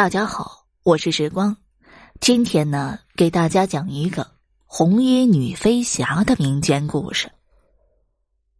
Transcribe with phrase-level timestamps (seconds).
[0.00, 1.54] 大家好，我是时光。
[2.22, 4.26] 今天呢，给大家讲一个
[4.64, 7.30] 红衣女飞侠的民间故事。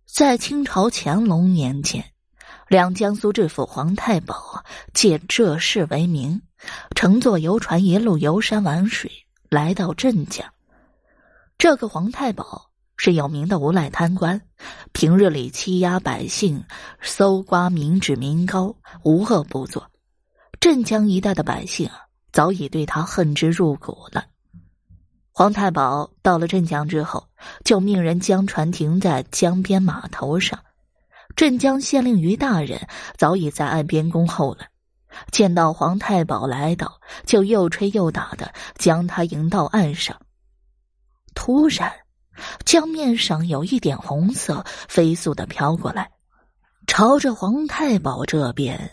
[0.04, 2.04] 在清朝乾隆年间，
[2.68, 6.42] 两江苏知府皇太保借这事为名，
[6.94, 9.10] 乘坐游船一路游山玩水，
[9.48, 10.46] 来到镇江。
[11.56, 14.42] 这个皇太保是有名的无赖贪官，
[14.92, 16.62] 平日里欺压百姓，
[17.00, 19.89] 搜刮民脂民膏，无恶不作。
[20.59, 21.88] 镇江一带的百姓，
[22.32, 24.24] 早已对他恨之入骨了。
[25.32, 27.28] 皇太保到了镇江之后，
[27.64, 30.59] 就命人将船停在江边码头上。
[31.36, 34.66] 镇江县令于大人早已在岸边恭候了，
[35.30, 40.20] 见到皇太保来到，就又吹又打的将他迎到岸上。
[41.34, 41.90] 突然，
[42.66, 46.10] 江面上有一点红色飞速的飘过来，
[46.87, 48.90] 朝着皇太保这边。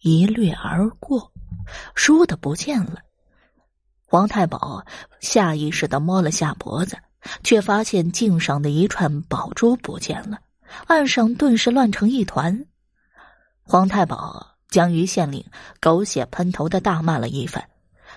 [0.00, 1.32] 一掠而过，
[1.94, 3.00] 倏的不见了。
[4.04, 4.84] 皇太保
[5.20, 6.96] 下意识的摸了下脖子，
[7.42, 10.38] 却发现颈上的一串宝珠不见了，
[10.86, 12.66] 岸上顿时乱成一团。
[13.62, 15.44] 皇太保将于县令
[15.80, 17.68] 狗血喷头的大骂了一番，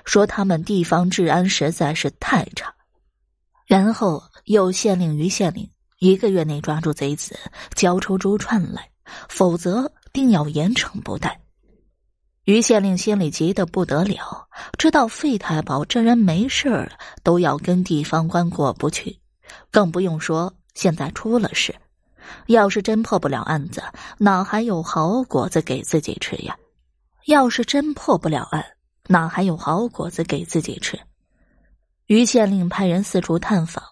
[0.06, 2.72] 说他们地方治安实在是太差，
[3.66, 7.36] 然后又限令于县令一个月内抓住贼子，
[7.74, 8.92] 交出珠串来，
[9.28, 11.42] 否则定要严惩不贷。
[12.50, 14.48] 于县令心里急得不得了，
[14.80, 16.92] 知道费太保这人没事儿
[17.22, 19.20] 都要跟地方官过不去，
[19.70, 21.76] 更不用说现在出了事。
[22.48, 23.84] 要是真破不了案子，
[24.18, 26.58] 哪还有好果子给自己吃呀？
[27.28, 28.66] 要是真破不了案，
[29.06, 31.00] 哪还有好果子给自己吃？
[32.08, 33.84] 于县令派人四处探访，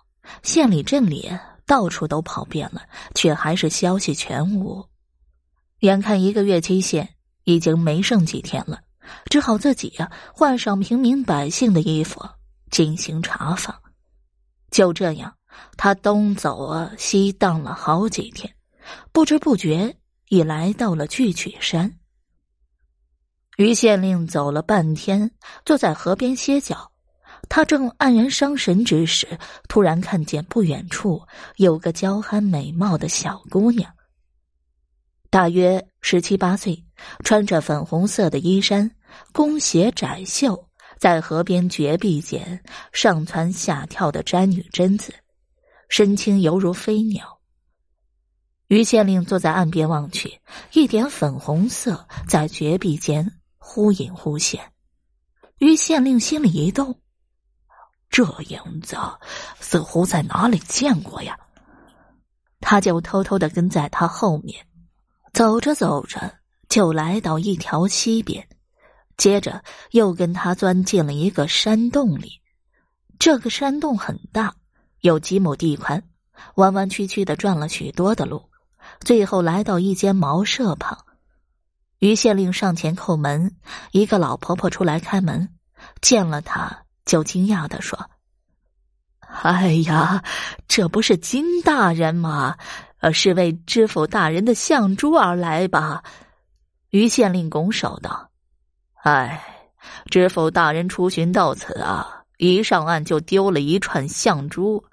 [0.42, 1.30] 县里镇里
[1.68, 2.82] 到处都跑遍了，
[3.14, 4.84] 却还是消息全无。
[5.82, 7.17] 眼看一个月期限。
[7.48, 8.82] 已经没剩几天了，
[9.30, 12.22] 只好自己呀换上平民百姓的衣服
[12.70, 13.74] 进行查访。
[14.70, 15.34] 就这样，
[15.78, 18.54] 他东走啊西荡了好几天，
[19.14, 19.96] 不知不觉
[20.28, 21.90] 已来到了巨曲山。
[23.56, 25.32] 于县令走了半天，
[25.64, 26.92] 坐在河边歇脚。
[27.48, 29.26] 他正黯然伤神之时，
[29.70, 31.22] 突然看见不远处
[31.56, 33.90] 有个娇憨美貌的小姑娘。
[35.38, 36.84] 大约十七八岁，
[37.24, 38.90] 穿着粉红色的衣衫，
[39.32, 40.68] 弓鞋窄袖，
[40.98, 42.60] 在河边绝壁间
[42.92, 45.14] 上蹿下跳的织女贞子，
[45.90, 47.40] 身轻犹如飞鸟。
[48.70, 50.42] 于县令坐在岸边望去，
[50.74, 54.60] 一点粉红色在绝壁间忽隐忽现。
[55.60, 57.00] 于县令心里一动，
[58.10, 58.98] 这影子
[59.60, 61.38] 似乎在哪里见过呀？
[62.60, 64.66] 他就偷偷的跟在他后面。
[65.34, 66.40] 走着走着，
[66.70, 68.48] 就来到一条溪边，
[69.18, 72.42] 接着又跟他钻进了一个山洞里。
[73.20, 74.56] 这个山洞很大，
[75.02, 76.04] 有几亩地宽，
[76.56, 78.50] 弯弯曲曲的转了许多的路，
[79.00, 80.98] 最后来到一间茅舍旁。
[82.00, 83.56] 于县令上前叩门，
[83.92, 85.50] 一个老婆婆出来开门，
[86.00, 88.12] 见了他就惊讶的说
[89.42, 90.24] ：“哎呀，
[90.68, 92.58] 这不是金大人吗？”
[93.00, 96.04] 呃，是为知府大人的相珠而来吧？
[96.90, 98.32] 于县令拱手道
[99.04, 99.44] ：“哎，
[100.10, 104.84] 知府大人出巡到此啊，一上岸就丢了一串相珠，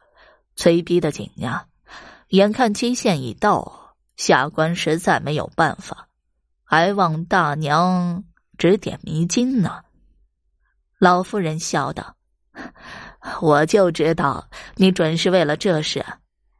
[0.56, 1.66] 催逼的紧呀！
[2.28, 6.09] 眼看期限已到，下官实在没有办法，
[6.65, 8.25] 还望大娘
[8.59, 9.82] 指点迷津呢。”
[10.98, 12.16] 老妇人笑道
[13.41, 16.04] ：“我就知道你准是为了这事。”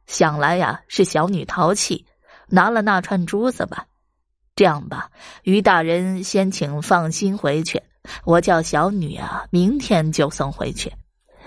[0.07, 2.05] 想来呀，是小女淘气，
[2.47, 3.85] 拿了那串珠子吧。
[4.55, 5.09] 这样吧，
[5.43, 7.81] 于大人先请放心回去，
[8.23, 10.93] 我叫小女啊，明天就送回去。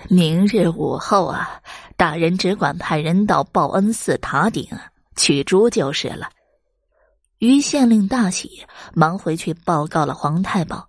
[0.07, 1.61] 明日午后啊，
[1.97, 4.67] 大人只管派人到报恩寺塔顶
[5.15, 6.29] 取珠就是了。
[7.39, 10.87] 于县令大喜，忙回去报告了皇太保。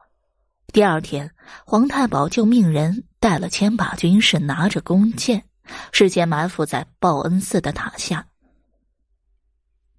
[0.73, 1.31] 第二天，
[1.65, 5.43] 皇太保就命人带了千把军士，拿着弓箭。
[5.93, 8.27] 事先埋伏在报恩寺的塔下。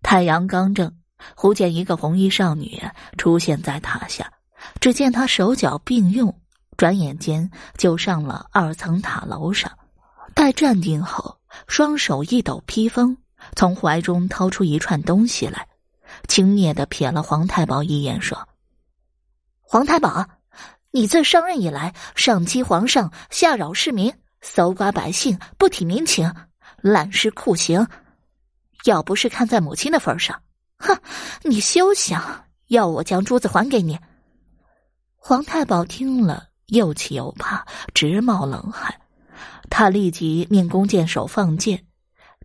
[0.02, 0.98] 太阳刚正，
[1.36, 2.82] 忽见一个红衣少女
[3.18, 4.32] 出现在塔下。
[4.80, 6.40] 只见她手脚并用，
[6.78, 9.72] 转眼间就上了二层塔楼上。
[10.34, 13.18] 待站定后，双手一抖披风，
[13.56, 15.68] 从怀中掏出一串东西来，
[16.28, 18.48] 轻蔑的瞥了皇太保一眼，说
[19.62, 20.28] ：“皇太保，
[20.92, 26.34] 你自上任以来，上欺皇上，下扰市民。”搜刮百姓，不体民情，
[26.82, 27.88] 滥施酷刑。
[28.86, 30.42] 要不是看在母亲的份上，
[30.78, 30.98] 哼，
[31.44, 34.00] 你休想要我将珠子还给你。
[35.16, 38.94] 皇太保听了，又气又怕，直冒冷汗。
[39.70, 41.86] 他立即命弓箭手放箭，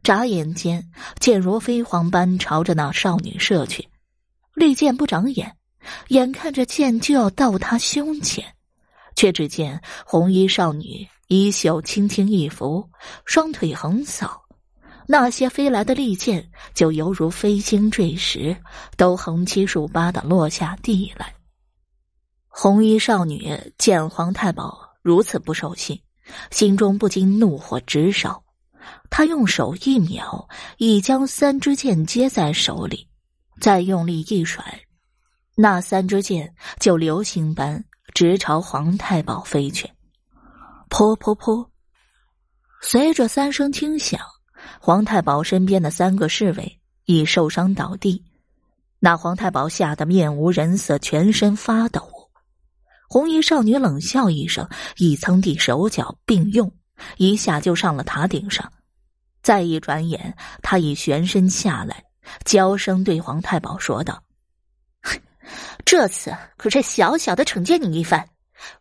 [0.02, 3.88] 眨眼间，箭如飞蝗般朝着那少女射去。
[4.52, 5.56] 利箭不长眼，
[6.08, 8.44] 眼看着箭就要到他胸前，
[9.16, 12.88] 却只见红衣少女衣袖轻轻一拂，
[13.25, 14.43] 双腿横扫，
[15.06, 18.56] 那些飞来的利剑就犹如飞星坠石，
[18.96, 21.34] 都横七竖八的落下地来。
[22.49, 26.00] 红衣少女见皇太保如此不守信。
[26.50, 28.43] 心中不禁怒火直烧，
[29.08, 33.08] 她用手一秒，已将三支箭接在手里，
[33.61, 34.64] 再用力一甩，
[35.55, 39.88] 那三支箭就流星般直朝皇太保飞去。
[40.88, 41.68] 噗噗噗！
[42.80, 44.20] 随着三声轻响，
[44.80, 48.24] 皇太保身边的三个侍卫已受伤倒地，
[48.98, 52.30] 那皇太保吓得面无人色，全身发抖。
[53.08, 56.72] 红衣少女冷笑一声，一蹭地手脚并用，
[57.16, 58.72] 一下就上了塔顶上。
[59.42, 62.04] 再一转眼，她已旋身下来，
[62.44, 64.22] 娇声对皇太保说道
[65.84, 68.28] ：“这次可是小小的惩戒你一番，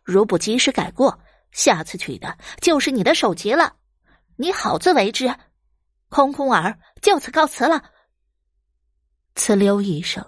[0.02, 1.16] 如不及时改过，
[1.56, 3.76] 下次取的就是你的首级了。
[4.36, 5.34] 你好自为之。
[6.10, 7.82] 空空儿就此告辞了。”
[9.34, 10.24] 呲溜一声，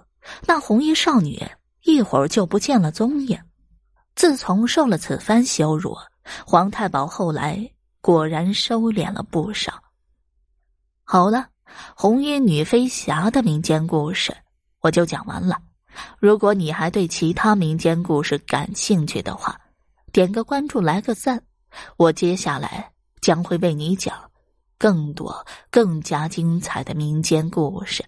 [0.47, 1.39] 那红衣少女
[1.83, 3.39] 一会儿就不见了踪影。
[4.15, 5.95] 自从受了此番羞辱，
[6.45, 7.71] 皇太保后来
[8.01, 9.81] 果然收敛了不少。
[11.03, 11.47] 好了，
[11.95, 14.35] 红衣女飞侠的民间故事
[14.81, 15.61] 我就讲完了。
[16.17, 19.59] 如果你还对其他民间故事感兴趣的话，
[20.19, 21.41] 点个关注，来个赞，
[21.95, 24.29] 我接下来将会为你讲
[24.77, 28.03] 更多、更加精彩的民间故事。